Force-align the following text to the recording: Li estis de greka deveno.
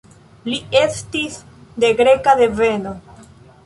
Li 0.51 0.57
estis 0.79 1.37
de 1.85 1.95
greka 2.03 2.39
deveno. 2.45 3.01